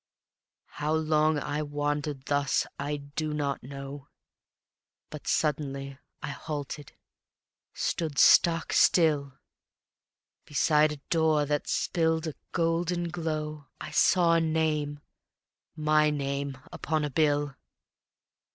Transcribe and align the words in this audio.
How 0.81 0.95
long 0.95 1.37
I 1.37 1.61
wandered 1.61 2.25
thus 2.25 2.65
I 2.79 2.97
do 2.97 3.35
not 3.35 3.61
know, 3.61 4.07
But 5.11 5.27
suddenly 5.27 5.99
I 6.23 6.29
halted, 6.31 6.93
stood 7.75 8.17
stock 8.17 8.73
still 8.73 9.37
Beside 10.45 10.91
a 10.91 10.97
door 11.11 11.45
that 11.45 11.67
spilled 11.69 12.25
a 12.25 12.33
golden 12.51 13.09
glow 13.09 13.67
I 13.79 13.91
saw 13.91 14.33
a 14.33 14.41
name, 14.41 15.01
my 15.75 16.09
name, 16.09 16.57
upon 16.71 17.03
a 17.05 17.11
bill. 17.11 17.55